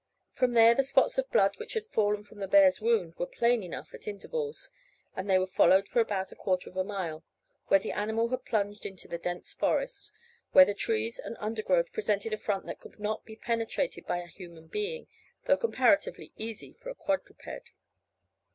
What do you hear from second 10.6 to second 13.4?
the trees and undergrowth presented a front that could not be